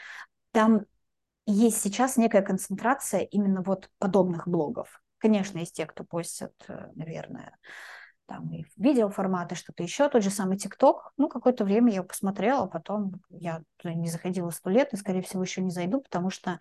[0.52, 0.82] Там
[1.46, 5.02] есть сейчас некая концентрация именно вот подобных блогов.
[5.16, 7.56] Конечно, есть те, кто постят, э, наверное,
[8.26, 11.12] там и видеоформаты, что-то еще, тот же самый ТикТок.
[11.16, 15.42] Ну, какое-то время я посмотрела, потом я туда не заходила сто лет и, скорее всего,
[15.42, 16.58] еще не зайду, потому что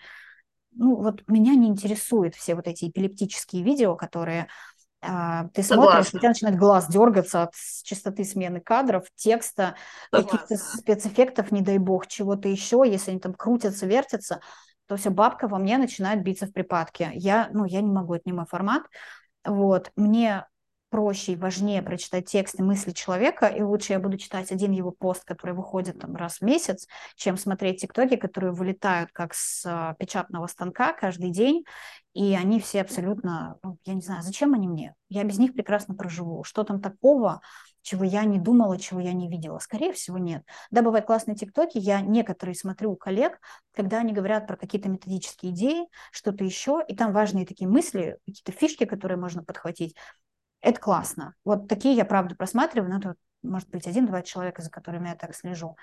[0.73, 4.47] ну, вот меня не интересуют все вот эти эпилептические видео, которые
[5.03, 6.17] а, ты смотришь, Согласна.
[6.17, 7.53] у тебя начинает глаз дергаться от
[7.84, 9.75] частоты смены кадров, текста,
[10.12, 14.41] каких-то спецэффектов, не дай бог, чего-то еще, если они там крутятся, вертятся,
[14.88, 17.12] то вся бабка во мне начинает биться в припадке.
[17.13, 18.84] Я, ну, я не могу, это не мой формат.
[19.43, 20.45] Вот, мне
[20.91, 24.91] проще и важнее прочитать текст и мысли человека, и лучше я буду читать один его
[24.91, 29.95] пост, который выходит там раз в месяц, чем смотреть тиктоки, которые вылетают как с а,
[29.95, 31.63] печатного станка каждый день,
[32.13, 34.93] и они все абсолютно, ну, я не знаю, зачем они мне?
[35.08, 36.43] Я без них прекрасно проживу.
[36.43, 37.41] Что там такого,
[37.82, 39.60] чего я не думала, чего я не видела?
[39.60, 40.43] Скорее всего, нет.
[40.71, 43.39] Да, бывают классные тиктоки, я некоторые смотрю у коллег,
[43.73, 48.51] когда они говорят про какие-то методические идеи, что-то еще, и там важные такие мысли, какие-то
[48.51, 49.95] фишки, которые можно подхватить.
[50.62, 51.36] Это классно.
[51.43, 55.36] Вот такие я, правда, просматриваю, но это может быть один-два человека, за которыми я так
[55.36, 55.76] слежу.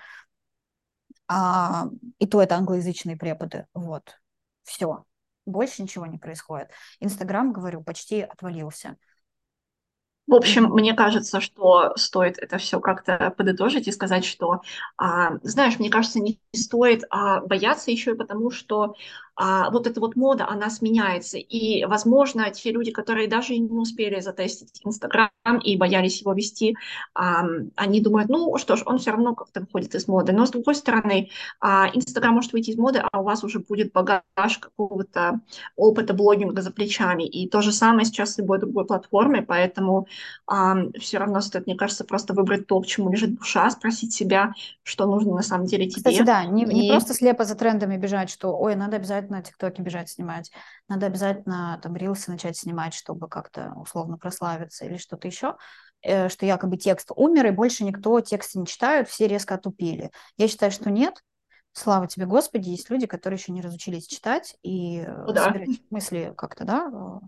[1.26, 1.88] А,
[2.18, 3.66] и то это англоязычные преподы.
[3.74, 4.20] Вот.
[4.62, 5.04] Все.
[5.46, 6.70] Больше ничего не происходит.
[7.00, 8.96] Инстаграм, говорю, почти отвалился.
[10.28, 14.60] В общем, мне кажется, что стоит это все как-то подытожить и сказать, что,
[14.98, 18.94] а, знаешь, мне кажется, не стоит а, бояться еще и потому, что
[19.40, 21.38] а, вот эта вот мода, она сменяется.
[21.38, 25.30] И, возможно, те люди, которые даже не успели затестить Инстаграм
[25.62, 26.76] и боялись его вести,
[27.14, 27.44] а,
[27.76, 30.32] они думают, ну что ж, он все равно как-то выходит из моды.
[30.32, 31.30] Но, с другой стороны,
[31.60, 35.40] а, Инстаграм может выйти из моды, а у вас уже будет багаж какого-то
[35.76, 37.22] опыта блогинга за плечами.
[37.22, 40.08] И то же самое сейчас с любой другой платформой, поэтому
[40.98, 44.52] все равно стоит, мне кажется, просто выбрать то, к чему лежит душа, спросить себя,
[44.82, 45.96] что нужно на самом деле тебе.
[45.96, 46.66] Кстати, да, не, и...
[46.66, 50.50] не просто слепо за трендами бежать, что, ой, надо обязательно ТикТоке бежать снимать,
[50.88, 55.56] надо обязательно там рилсы начать снимать, чтобы как-то условно прославиться или что-то еще,
[56.02, 60.10] э, что якобы текст умер, и больше никто тексты не читают, все резко отупили.
[60.36, 61.22] Я считаю, что нет,
[61.72, 65.44] слава тебе, Господи, есть люди, которые еще не разучились читать и ну, да.
[65.44, 67.20] собирать мысли как-то, да,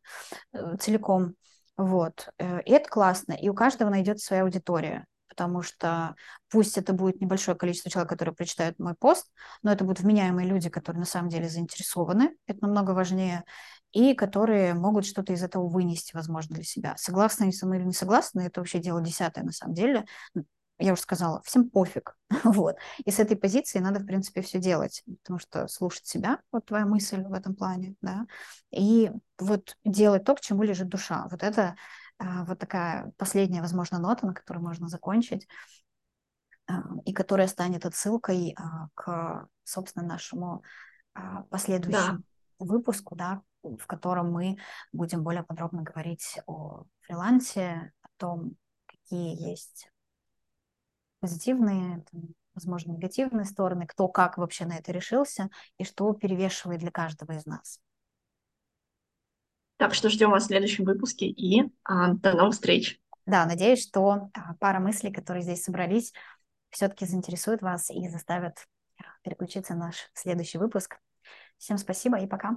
[0.53, 1.34] э, целиком.
[1.81, 2.28] Вот.
[2.39, 3.33] Э, и это классно.
[3.33, 5.07] И у каждого найдется своя аудитория.
[5.28, 6.14] Потому что
[6.51, 10.68] пусть это будет небольшое количество человек, которые прочитают мой пост, но это будут вменяемые люди,
[10.68, 12.37] которые на самом деле заинтересованы.
[12.47, 13.45] Это намного важнее.
[13.93, 16.95] И которые могут что-то из этого вынести, возможно, для себя.
[16.99, 20.05] Согласны они со мной или не согласны, это вообще дело десятое на самом деле
[20.81, 22.16] я уже сказала, всем пофиг.
[22.45, 22.76] вот.
[23.05, 26.87] И с этой позиции надо, в принципе, все делать, потому что слушать себя, вот твоя
[26.87, 28.26] мысль в этом плане, да,
[28.70, 31.28] и вот делать то, к чему лежит душа.
[31.31, 31.76] Вот это
[32.18, 35.47] а, вот такая последняя, возможно, нота, на которой можно закончить,
[36.66, 40.62] а, и которая станет отсылкой а, к, собственно, нашему
[41.51, 42.64] последующему да.
[42.64, 44.59] выпуску, да, в котором мы
[44.93, 48.53] будем более подробно говорить о фрилансе, о том,
[48.87, 49.89] какие есть
[51.21, 52.05] позитивные,
[52.55, 57.47] возможно, негативные стороны, кто как вообще на это решился и что перевешивает для каждого из
[57.47, 57.81] нас.
[59.77, 63.01] Так что ждем вас в следующем выпуске и а, до новых встреч.
[63.25, 66.12] Да, надеюсь, что а, пара мыслей, которые здесь собрались,
[66.68, 68.66] все-таки заинтересуют вас и заставят
[68.99, 70.99] а, переключиться на наш следующий выпуск.
[71.57, 72.57] Всем спасибо и пока.